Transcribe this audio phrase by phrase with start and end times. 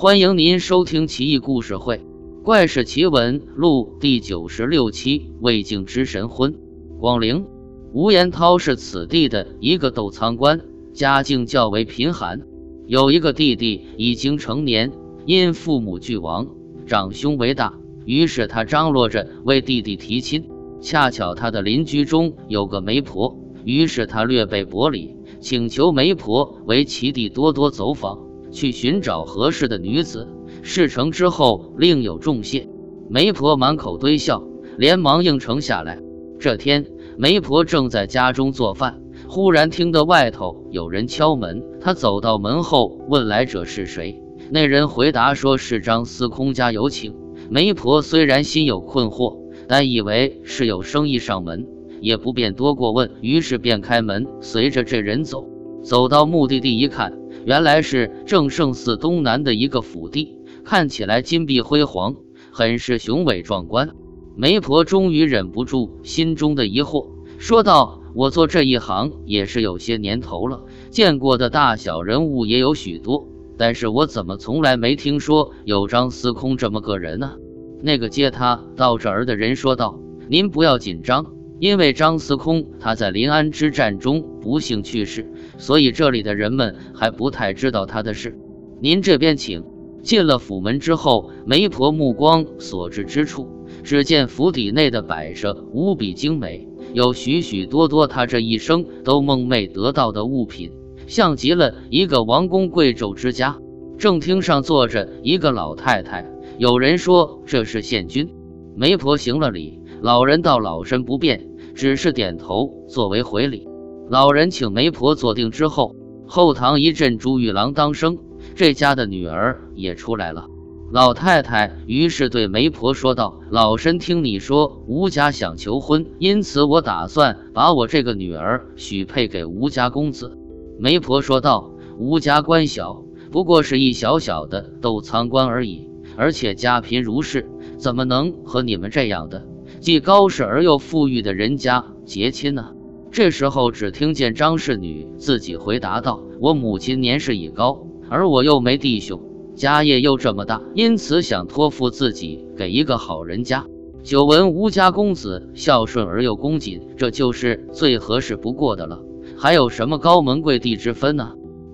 [0.00, 1.96] 欢迎您收听《奇异故事会·
[2.44, 6.52] 怪事奇闻录》第九十六期《魏晋之神婚》。
[7.00, 7.44] 广陵，
[7.92, 10.60] 吴延涛是此地的一个斗仓官，
[10.92, 12.42] 家境较为贫寒，
[12.86, 14.92] 有一个弟弟已经成年，
[15.26, 16.46] 因父母俱亡，
[16.86, 20.48] 长兄为大，于是他张罗着为弟弟提亲。
[20.80, 25.16] 恰巧他的邻居中有个媒婆，于是他略备薄礼。
[25.40, 30.28] 请求媒婆为其弟多多走访，去寻找合适的女子。
[30.62, 32.68] 事成之后另有重谢。
[33.08, 34.42] 媒婆满口堆笑，
[34.76, 36.00] 连忙应承下来。
[36.38, 41.62] 这天，媒婆正在家中做饭，忽然听得外头有人敲门。
[41.80, 44.22] 她走到门后，问来者是谁。
[44.50, 47.14] 那人回答说是张司空家有请。
[47.50, 51.66] 媒婆虽然心有困惑，但以为是有生意上门。
[52.00, 55.48] 也不便多过问，于是便开门，随着这人走。
[55.82, 62.14] 走到目的地一看，原来是正圣寺东南的一个府邸，看起来金碧辉煌，
[62.50, 63.88] 很是雄伟壮观。
[64.36, 73.26] 媒婆终于忍不住心中的疑惑，说道：“我做这一行也是有些年头了，见过的大小人物也有许多，
[73.56, 77.36] 但是我怎么从来没听说有张司空这么个人呢？”
[77.80, 81.24] 那个接他到这儿的人说道：“您不要紧张。”
[81.60, 88.38] 因为张司空他在临安之战中不幸去世，所以这里的人们还不太知道他的事。
[88.80, 89.62] 您这边请。
[90.00, 100.70] 进了府门之后，媒婆目光所至之处，只见府邸内的摆设无比精美，有许许多多他这一生都梦寐得到的物品，
[101.08, 103.58] 像极了一个王公贵胄之家。
[103.98, 106.24] 正厅上坐着一个老太太，
[106.58, 108.30] 有人说这是县君。
[108.76, 113.67] 媒婆行了礼，老人道：“老身不便。”只是点头作为回礼。
[114.10, 115.94] 老人请媒婆坐定之后，
[116.26, 118.16] 后堂一阵珠玉郎当声，
[118.54, 120.46] 这家的女儿也出来了。
[120.90, 130.38] 老太太于是对媒婆说道：“老身听你说吴家想求婚，因此我打算把我这个女儿许配给吴家公子。”
[130.80, 135.86] 媒婆说道：“吴家官小，不过是一小小的斗仓官而已，
[136.16, 139.46] 而且家贫如是，怎么能和你们这样的？”
[139.80, 142.70] 既高氏而又富裕的人家结亲呢？
[143.18, 149.20] 这时候，只听见张氏女自己回答道：“我母亲年事已高，而我又没弟兄，
[149.56, 153.66] 家业又这么大，因此想托付自己给一个好人家。
[154.04, 159.02] 久闻吴家公子孝顺而又恭谨，这就是最合适不过的了。
[159.36, 161.32] 还有什么高门贵地之分呢？”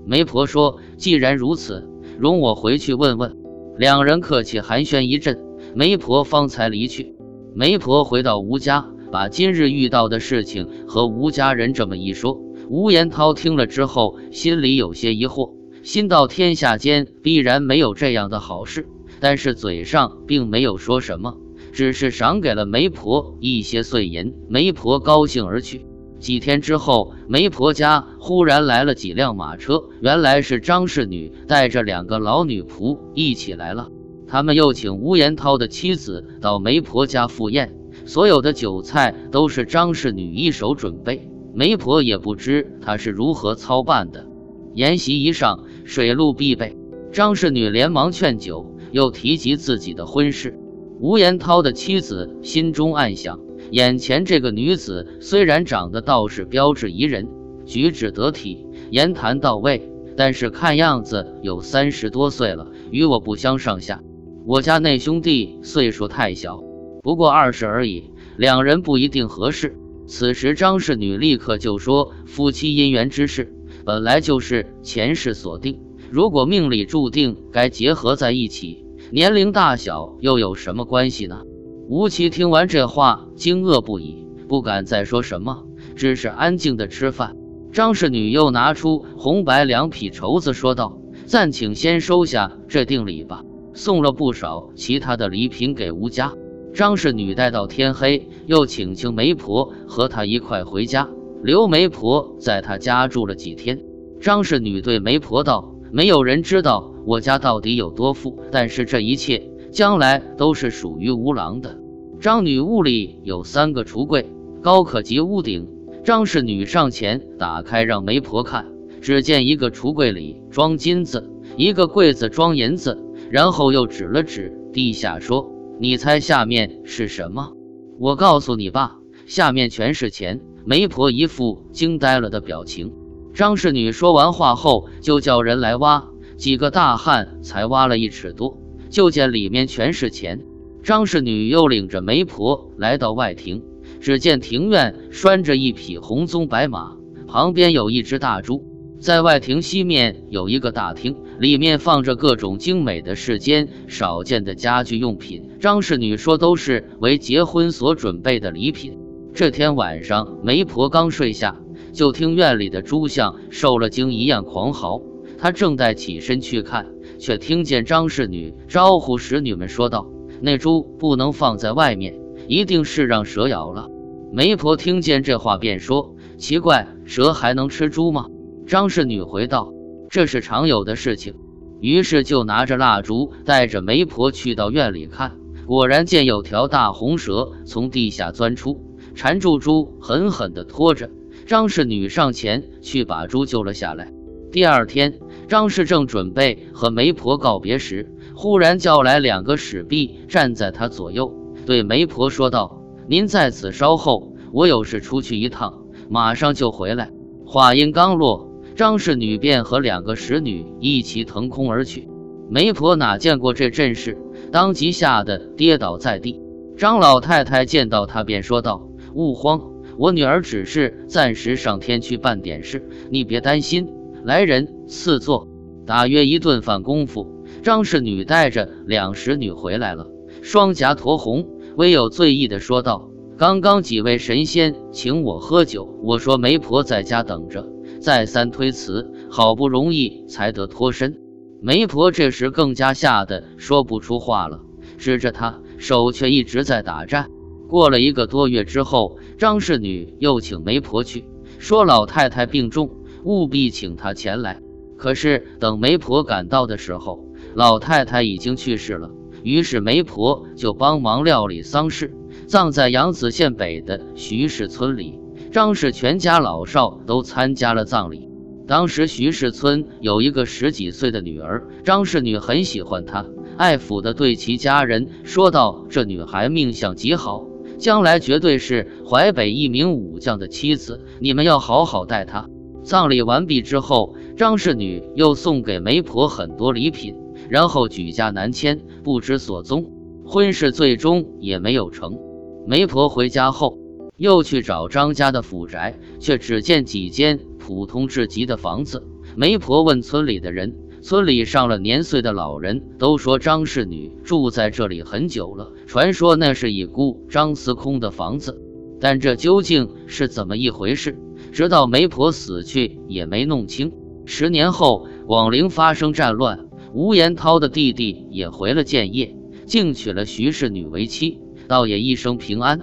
[0.08, 1.86] 媒婆说：“既然如此，
[2.18, 3.36] 容我回去问问。”
[3.76, 5.38] 两人客气寒暄一阵，
[5.74, 7.14] 媒婆方才离去。
[7.54, 12.36] 媒婆回到吴家，把今日遇到的事情和吴家人这么一说。
[12.68, 15.52] 吴延涛听了之后，心里有些疑惑，
[15.84, 18.88] 心道天下间必然没有这样的好事，
[19.20, 21.36] 但是嘴上并没有说什么，
[21.70, 24.34] 只是赏给了媒婆一些碎银。
[24.48, 25.86] 媒婆高兴而去。
[26.18, 33.90] 几天之后，媒婆家忽然来了几辆马车，原来是张氏女带着两个老女仆一起来了。
[34.26, 44.26] 他们又请吴延涛的妻子到媒婆家赴宴，所有的酒菜都是张氏女一手准备，媒婆也不知她是如何操办的。
[44.74, 46.76] 宴席一上，水陆必备，
[47.12, 50.58] 张氏女连忙劝酒，又提及自己的婚事。
[51.00, 57.28] 吴延涛的妻子心中暗想：眼前这个女子虽然长得倒是标致宜人，
[57.64, 64.02] 举止得体，言谈到位，但是看样子有三十多岁了，与我不相上下。
[64.46, 66.62] 我家那兄弟岁数太小，
[67.04, 69.76] 不过二十而已，两人不一定合适。
[70.06, 73.52] 此时张氏女立刻就说：“夫妻姻缘之事，
[73.84, 81.42] 本来就是前世所定，如果命里注定该结合在一起，年龄大小又有什么关系呢？”
[81.90, 85.64] 吴奇听完这话，惊愕不已，不敢再说什么，
[85.96, 87.36] 只是安静的吃饭。
[87.70, 93.42] 张氏女又拿出红白两匹绸子，说道：“暂请先收下这定礼吧。”
[93.76, 96.32] 送了不少其他的礼品给吴家，
[96.74, 101.08] 张氏女待到天黑，又请请媒婆和她一块回家，
[101.40, 103.80] 刘媒婆在她家住了几天。
[104.20, 111.78] 张氏女对媒婆道：“没有人知道我家到底有多富，但是这一切将来都是属于吴郎的。”
[112.18, 114.28] 张女屋里有三个橱柜，
[114.60, 115.68] 高可及屋顶。
[116.02, 118.66] 张氏女上前打开，让媒婆看，
[119.00, 122.98] 只见一个橱柜里装金子，一个柜子装银子。
[123.30, 127.52] 然后又指了指地下，说：“你猜下面是什么？”
[127.98, 130.40] 我告诉你吧，下面全是钱。
[130.66, 132.92] 媒婆一副惊呆了的表情。
[133.34, 140.40] 张氏女说完话后，就叫人来挖，几个大汉才挖了一尺多，就见里面全是钱。
[140.82, 143.62] 张氏女又领着媒婆来到外庭，
[144.00, 148.64] 只见庭院拴着一匹红棕白马，旁边有一只大猪。
[149.00, 155.50] 在外庭西面有一个大厅，里面放着各种精美的世间少见的家具用品。
[155.60, 158.98] 张氏女说都是为结婚所准备的礼品。
[159.32, 161.56] 这天晚上，媒婆刚睡下，
[161.92, 165.02] 就听院里的猪像受了惊一样狂嚎。
[165.36, 166.86] 她正待起身去看，
[167.18, 170.08] 却听见张氏女招呼使女们说道。
[170.40, 172.14] 那猪不能放在外面，
[172.46, 173.88] 一定是让蛇咬了。
[174.32, 178.26] 媒婆听见这话，便说：“奇怪，蛇还能吃猪吗？”
[178.66, 179.72] 张氏女回道
[180.14, 181.34] ：“这是常有的事情。”
[181.82, 185.32] 于是就拿着蜡烛，带着媒婆去到院里看，
[185.66, 188.80] 果然见有条大红蛇从地下钻出，
[189.16, 191.10] 缠住猪，狠狠地拖着。
[191.46, 194.12] 张氏女上前去把猪救了下来。
[194.52, 195.18] 第二天，
[195.48, 201.34] 张氏正准备和媒婆告别时，忽然叫来两个使婢站在他左右，
[201.66, 202.80] 对媒婆说道
[203.10, 207.10] ：“您在此稍后，我有事出去一趟，马上就回来。”
[207.44, 212.08] 话音刚落，张氏女便和两个使女一齐腾空而去。
[212.50, 214.18] 媒婆哪见过这阵势，
[214.50, 216.40] 当即吓得跌倒在地。
[216.76, 219.60] 张老太太见到她，便说道：“勿慌，
[219.96, 223.88] 我女儿只是暂时上天去办点事，你别担心。”
[224.24, 225.48] 来人，赐座。
[225.86, 227.44] 大约一顿饭功夫。
[227.62, 230.08] 张氏女带着两使女回来了，
[230.42, 237.68] 双颊酡红，微有醉意的说道：“刚刚几位神仙请我喝酒，我说媒婆在家等着，
[238.04, 241.16] 再三推辞，好不容易才得脱身。”
[241.62, 244.60] 媒婆这时更加吓得说不出话了，
[244.98, 247.30] 指着他，手却一直在打颤。
[247.66, 251.24] 过了一个多月之后，张氏女又请媒婆去，
[251.58, 252.90] 说老太太病重，
[253.24, 254.60] 务必请她前来。
[254.98, 257.24] 可是等媒婆赶到的时候，
[257.54, 259.10] 老太太已经去世了，
[259.42, 262.14] 于是媒婆就帮忙料理丧事，
[262.46, 265.23] 葬在扬子县北的徐氏村里。
[265.54, 268.28] 张氏全家老少都参加了葬礼。
[268.66, 273.24] 当时徐氏村有一个十几岁的女儿，张氏女很喜欢她，
[273.56, 277.46] 爱抚地对其家人说道：“这女孩命相极好，
[277.78, 282.48] 将来绝对是淮北一名武将的妻子，你们要好好待她。”
[282.82, 287.14] 葬礼完毕之后，张氏女又送给媒婆很多礼品。
[287.48, 289.84] 然后举家南迁，不知所踪，
[290.26, 292.18] 婚事最终也没有成。
[292.66, 293.78] 媒婆回家后，
[294.16, 299.06] 又去找张家的府宅，却只见几间普通至极的房子。
[299.36, 308.60] 媒婆问村里的人，村里上了年岁的老人都说张氏女住在这里很久了，传说那是已故张司空的房子。
[309.00, 311.18] 但这究竟是怎么一回事？
[311.52, 313.92] 直到媒婆死去也没弄清。
[314.24, 316.68] 十年后，广陵发生战乱。
[316.94, 322.80] 吴延涛的弟弟也回了建业，竟娶了徐氏女为妻，倒也一生平安。